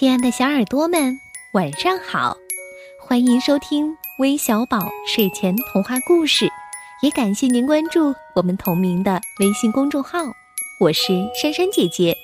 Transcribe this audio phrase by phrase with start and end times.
[0.00, 1.20] 亲爱的小耳朵们，
[1.52, 2.34] 晚上好！
[2.98, 6.48] 欢迎收听微小宝睡前童话故事，
[7.02, 10.20] 也感谢您关注我们同名的微信公众号。
[10.78, 12.16] 我是珊珊姐姐。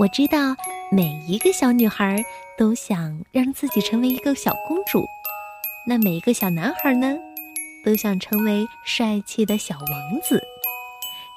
[0.00, 0.56] 我知道
[0.90, 2.22] 每一个小女孩
[2.58, 5.02] 都想让自己成为一个小公主，
[5.86, 7.16] 那每一个小男孩呢，
[7.84, 10.42] 都想成为帅气的小王子。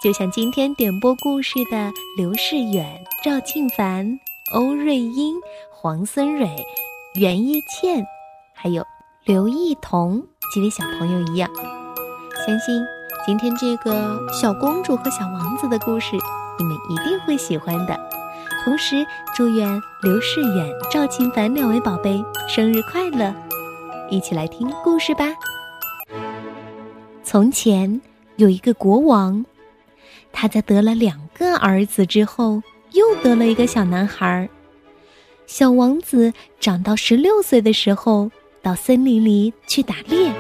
[0.04, 4.20] 就像今天点播故事的刘世远、赵庆凡。
[4.52, 5.34] 欧瑞英、
[5.72, 6.46] 黄森蕊、
[7.16, 8.06] 袁一倩，
[8.54, 8.84] 还有
[9.24, 10.22] 刘艺彤
[10.54, 11.50] 几位小朋友一样，
[12.46, 12.84] 相信
[13.26, 16.18] 今天这个小公主和小王子的故事，
[16.60, 17.98] 你们一定会喜欢的。
[18.66, 23.34] 同时，祝愿刘世远、赵庆凡两位宝贝生日快乐！
[24.10, 25.34] 一起来听故事吧。
[27.24, 28.02] 从前
[28.36, 29.44] 有一个国王，
[30.34, 32.62] 他在得了两个儿子之后。
[32.94, 34.48] 又得了一个小男孩。
[35.48, 38.30] 小王子长到十六岁的时候，
[38.62, 40.32] 到森林里去打猎，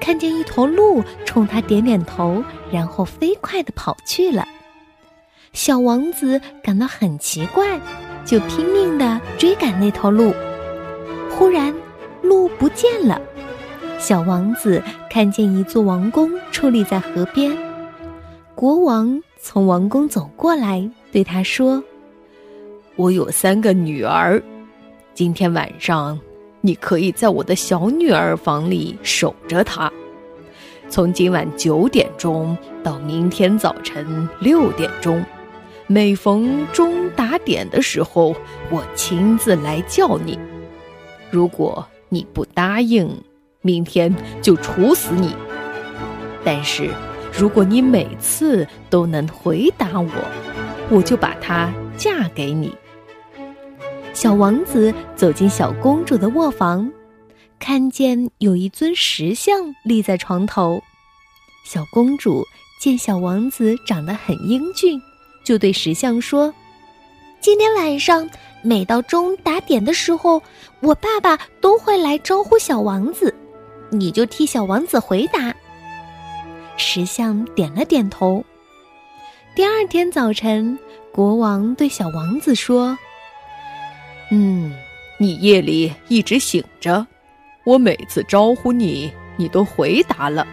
[0.00, 4.44] 看见一头鹿冲他点点头，然后飞快地跑去了。
[5.52, 7.80] 小王子感到很奇怪，
[8.24, 10.34] 就拼命地追赶那头鹿。
[11.30, 11.72] 忽然，
[12.22, 13.20] 鹿不见了。
[14.00, 17.56] 小王子看见一座王宫矗立在河边，
[18.58, 20.90] 国王从王宫走过来。
[21.12, 21.80] 对他说
[22.98, 24.42] ：“我有三个女儿，
[25.14, 26.18] 今天晚上
[26.60, 29.88] 你可以在我的小女儿房里守着她。
[30.88, 35.24] 从今晚九点钟到明天早晨六点钟，
[35.86, 38.34] 每逢钟打点的时候，
[38.72, 40.36] 我亲自来叫你。
[41.30, 43.08] 如果你不答应，
[43.62, 45.32] 明天就处死你。
[46.44, 46.90] 但是，
[47.38, 50.10] 如果你每次都能回答我。”
[50.90, 52.74] 我就把她嫁给你。
[54.14, 56.90] 小王子走进小公主的卧房，
[57.58, 60.82] 看见有一尊石像立在床头。
[61.66, 62.42] 小公主
[62.80, 64.98] 见小王子长得很英俊，
[65.44, 66.54] 就对石像说
[67.38, 68.26] ：“今天晚上
[68.62, 70.42] 每到钟打点的时候，
[70.80, 73.34] 我爸爸都会来招呼小王子，
[73.90, 75.54] 你就替小王子回答。”
[76.98, 78.44] 石像点了点头。
[79.54, 80.76] 第二天早晨，
[81.12, 82.98] 国王对小王子说
[84.32, 84.74] ：“嗯，
[85.18, 87.06] 你夜里一直醒着，
[87.64, 90.44] 我每次招呼你，你都回答了。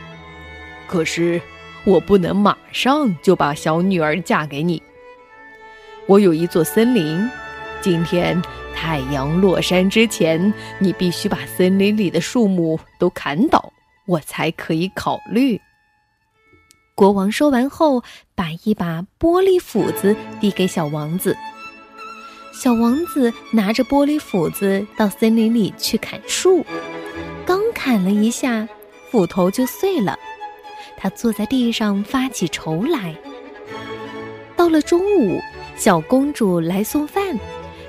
[0.87, 1.41] 可是，
[1.83, 4.81] 我不能马上就把小女儿嫁给你。
[6.07, 7.27] 我有一座森林，
[7.81, 8.39] 今天
[8.75, 13.73] 太阳落山之前，你必须把森林里的树木都砍倒，
[14.05, 15.59] 我才可以考虑。”
[16.95, 18.01] 国王说完后，
[18.35, 21.35] 把一把玻璃斧子递给小王子。
[22.53, 26.65] 小王子拿着玻璃斧子到森林里去砍树，
[27.45, 28.65] 刚砍了一下，
[29.11, 30.17] 斧头就碎了。
[30.95, 33.13] 他坐在地上发起愁来。
[34.55, 35.41] 到了中午，
[35.75, 37.37] 小公主来送饭，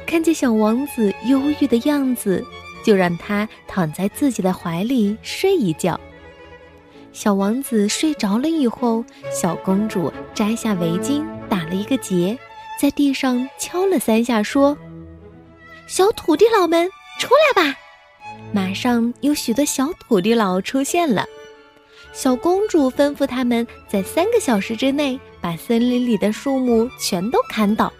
[0.04, 2.44] 看见小王子忧郁的样子，
[2.84, 5.98] 就让他躺在自己的怀里睡一觉。
[7.16, 12.38] 小王子睡着了以后，小公主摘下围巾，打了一个结，
[12.78, 14.76] 在地上敲了三下，说
[15.88, 16.86] ：“小土地佬们，
[17.18, 17.74] 出来吧！”
[18.52, 21.24] 马上有许多小土地佬出现了。
[22.12, 27.90] 小公主吩咐他们在三个小时之内把森林里的树木全都砍倒。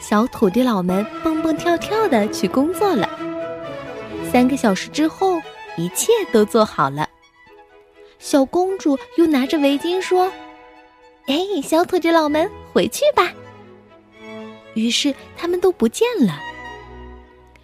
[0.00, 3.08] 小土地佬们蹦蹦跳跳的去工作了。
[4.32, 5.38] 三个小时之后，
[5.76, 7.07] 一切都做好了。
[8.28, 10.30] 小公主又拿着围巾说
[11.28, 13.32] ：“哎，小土地佬们，回去吧。”
[14.76, 16.38] 于是他们都不见了。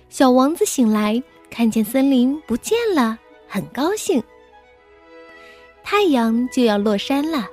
[0.08, 4.22] 小王子醒来，看见森林不见了，很高兴。
[5.82, 7.46] 太阳就要落山了，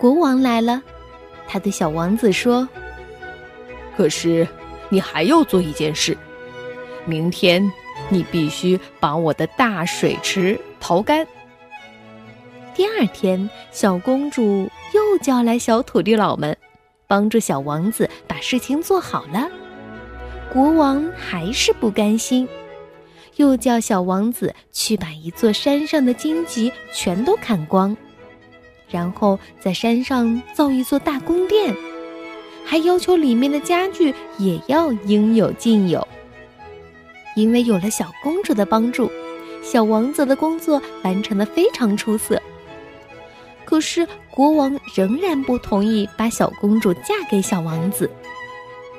[0.00, 0.82] 国王来了，
[1.46, 2.66] 他对小王子说
[3.98, 4.48] ：“可是
[4.88, 6.16] 你还要做一件事，
[7.04, 7.70] 明天
[8.08, 11.28] 你必须把我的大水池淘干。”
[12.74, 16.56] 第二天，小公主又叫来小土地佬们，
[17.06, 19.48] 帮助小王子把事情做好了。
[20.52, 22.48] 国王还是不甘心，
[23.36, 27.96] 又叫小王子去把一座山上的荆棘全都砍光，
[28.90, 31.72] 然后在山上造一座大宫殿，
[32.64, 36.04] 还要求里面的家具也要应有尽有。
[37.36, 39.08] 因为有了小公主的帮助，
[39.62, 42.42] 小王子的工作完成的非常出色。
[43.64, 48.08] 可是国王仍然不同意把小公主嫁给小王子，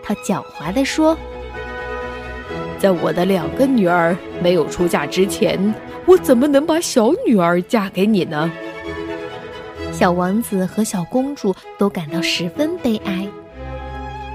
[0.04, 1.18] 他狡猾地说
[2.80, 5.74] ：“在我的两个女儿没有出嫁之前，
[6.06, 8.52] 我怎么能把小女儿嫁给你呢？”
[9.94, 13.28] 小王子和小公主都感到十分悲哀。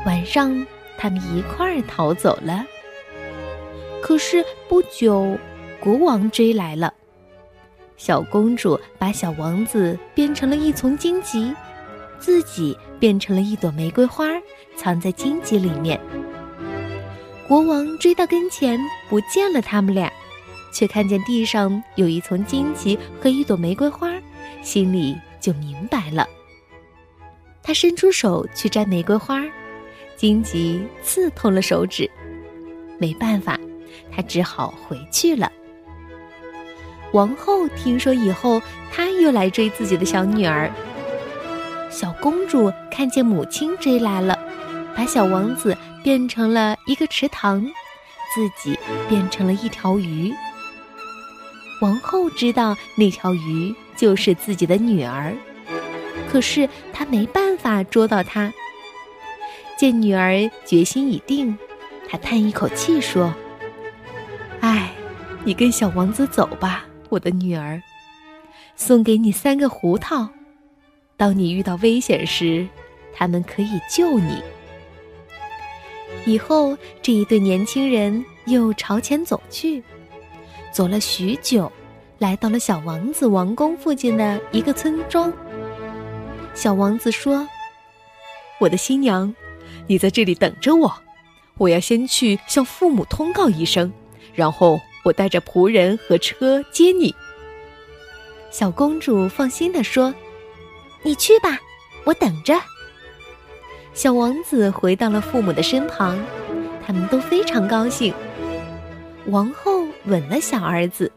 [0.06, 0.66] 晚上，
[0.96, 2.64] 他们一块儿逃走了。
[4.00, 5.36] 可是不久，
[5.78, 6.94] 国王追来了。
[8.00, 11.54] 小公主把小王子变成了一丛荆棘，
[12.18, 14.24] 自己变成了一朵玫瑰花，
[14.74, 16.00] 藏在荆棘里面。
[17.46, 18.80] 国王追到跟前，
[19.10, 20.10] 不见了他们俩，
[20.72, 24.10] 却看见地上有一丛荆棘和一朵玫瑰花，
[24.62, 26.26] 心里就明白了。
[27.62, 29.42] 他伸出手去摘玫瑰花，
[30.16, 32.10] 荆棘刺痛了手指，
[32.98, 33.60] 没办法，
[34.10, 35.52] 他只好回去了。
[37.12, 38.62] 王后听说以后，
[38.92, 40.70] 她又来追自己的小女儿。
[41.90, 44.38] 小公主看见母亲追来了，
[44.94, 47.64] 把小王子变成了一个池塘，
[48.32, 48.78] 自己
[49.08, 50.32] 变成了一条鱼。
[51.82, 55.34] 王后知道那条鱼就是自己的女儿，
[56.30, 58.52] 可是她没办法捉到她。
[59.76, 61.58] 见女儿决心已定，
[62.08, 63.34] 她叹一口气说
[64.60, 64.92] ：“唉，
[65.42, 67.82] 你跟小王子走吧。”我的女儿，
[68.76, 70.28] 送给你三个胡桃，
[71.16, 72.66] 当你遇到危险时，
[73.12, 74.40] 他们可以救你。
[76.24, 79.82] 以后，这一对年轻人又朝前走去，
[80.72, 81.70] 走了许久，
[82.18, 85.32] 来到了小王子王宫附近的一个村庄。
[86.54, 87.48] 小王子说
[88.60, 89.34] ：“我的新娘，
[89.88, 90.92] 你在这里等着我，
[91.58, 93.92] 我要先去向父母通告一声，
[94.32, 97.14] 然后。”我带着仆人和车接你。
[98.50, 100.14] 小公主放心地说
[101.02, 101.58] ：“你去吧，
[102.04, 102.54] 我等着。”
[103.94, 106.18] 小王子回到了父母的身旁，
[106.84, 108.12] 他们都非常高兴。
[109.26, 111.10] 王后吻了小儿子，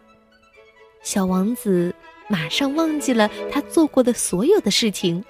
[1.02, 1.94] 小王子
[2.28, 5.24] 马上忘记了他做过的所有的事情，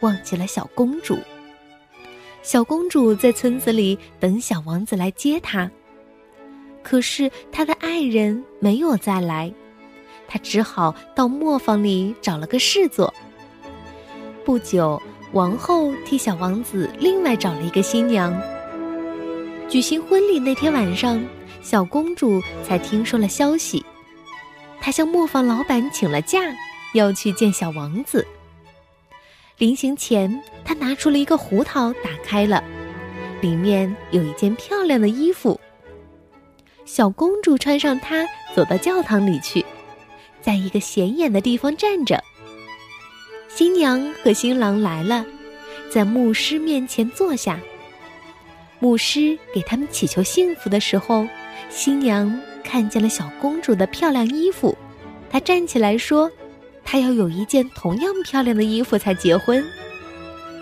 [0.00, 1.18] 忘记了小公主。
[2.42, 5.70] 小公主在村子里等小王子来接她。
[6.82, 9.52] 可是他的爱人没有再来，
[10.26, 13.12] 他只好到磨坊里找了个事做。
[14.44, 15.00] 不久，
[15.32, 18.34] 王后替小王子另外找了一个新娘。
[19.68, 21.22] 举行婚礼那天晚上，
[21.62, 23.84] 小公主才听说了消息，
[24.80, 26.40] 她向磨坊老板请了假，
[26.94, 28.26] 要去见小王子。
[29.58, 32.64] 临行前，她拿出了一个胡桃，打开了，
[33.40, 35.60] 里面有一件漂亮的衣服。
[36.92, 39.64] 小公主穿上它，走到教堂里去，
[40.42, 42.20] 在一个显眼的地方站着。
[43.48, 45.24] 新娘和新郎来了，
[45.88, 47.60] 在牧师面前坐下。
[48.80, 51.28] 牧师给他们祈求幸福的时候，
[51.68, 54.76] 新娘看见了小公主的漂亮衣服，
[55.30, 56.28] 她站起来说
[56.84, 59.64] ：“她要有一件同样漂亮的衣服才结婚。”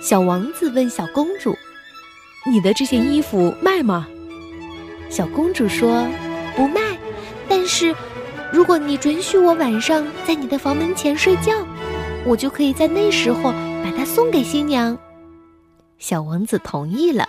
[0.02, 1.56] 小王子问小公主
[2.52, 4.06] ：“你的这件衣服卖吗？”
[5.10, 6.06] 小公主说
[6.54, 6.96] ：“不卖，
[7.48, 7.94] 但是，
[8.52, 11.52] 如果你准许我晚上在你的房门前睡觉，
[12.24, 13.52] 我就可以在那时候
[13.82, 14.96] 把它送给新娘。”
[15.98, 17.28] 小王子同意了。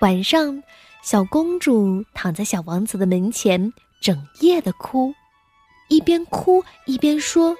[0.00, 0.62] 晚上，
[1.02, 5.14] 小公主躺在小王子的门前，整夜的哭，
[5.88, 7.56] 一边哭一边说：“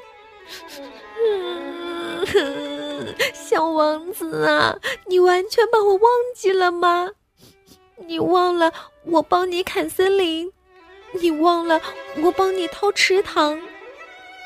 [3.32, 6.02] 小王子啊，你完全把我忘
[6.36, 7.10] 记了吗？”
[8.06, 8.72] 你忘了
[9.04, 10.52] 我帮你砍森林，
[11.20, 11.80] 你忘了
[12.22, 13.60] 我帮你掏池塘，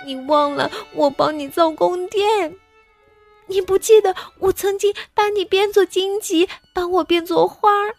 [0.06, 2.56] 你忘了我帮你造宫殿，
[3.46, 7.94] 你不记得我曾经把你变作荆棘，把我变作花儿，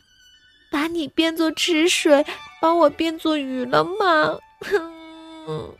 [0.71, 2.25] 把你变作池水，
[2.61, 4.39] 把我变作鱼了吗？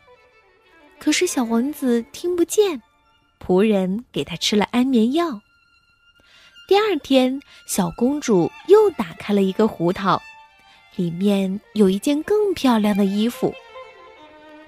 [1.00, 2.82] 可是小王子听不见，
[3.46, 5.42] 仆人给他吃了安眠药。
[6.74, 10.20] 第二天，小公主又打开了一个胡桃，
[10.96, 13.54] 里面有一件更漂亮的衣服。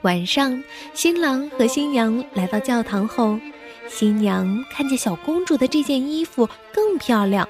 [0.04, 3.40] 晚上，新郎和新娘来到教堂后，
[3.88, 7.50] 新娘看见小公主的这件衣服更漂亮，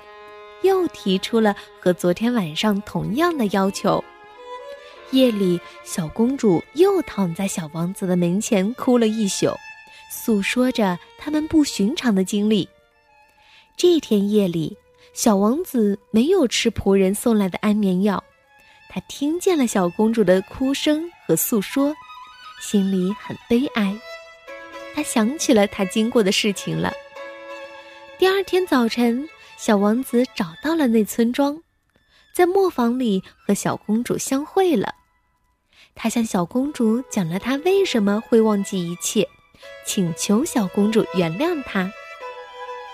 [0.62, 4.02] 又提出了和昨天晚上同样的要求。
[5.12, 9.54] 夜里，小公主又躺在小王子的门前哭了一宿，
[10.10, 12.70] 诉说着他们不寻常的经历。
[13.78, 14.78] 这天夜里，
[15.14, 18.24] 小王子没有吃仆人送来的安眠药，
[18.88, 21.94] 他听见了小公主的哭声和诉说，
[22.62, 23.94] 心里很悲哀。
[24.94, 26.94] 他想起了他经过的事情了。
[28.18, 29.28] 第二天早晨，
[29.58, 31.62] 小王子找到了那村庄，
[32.34, 34.96] 在磨坊里和小公主相会了。
[35.94, 39.28] 他向小公主讲了他为什么会忘记一切，
[39.86, 41.92] 请求小公主原谅他。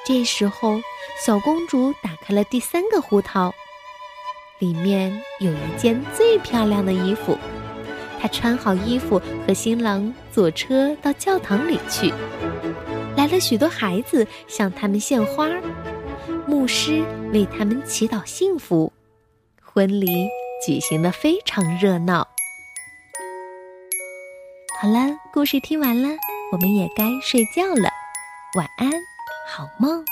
[0.05, 0.81] 这时候，
[1.24, 3.53] 小公主打开了第三个胡桃，
[4.60, 7.38] 里面有一件最漂亮的衣服。
[8.20, 12.13] 她穿好衣服，和新郎坐车到教堂里去。
[13.15, 15.48] 来了许多孩子，向他们献花，
[16.48, 18.91] 牧师为他们祈祷幸福。
[19.62, 20.27] 婚礼
[20.65, 22.27] 举行的非常热闹。
[24.81, 26.10] 好了，故事听完了，
[26.51, 27.89] 我们也该睡觉了。
[28.58, 28.91] 晚安，
[29.45, 30.05] 好梦。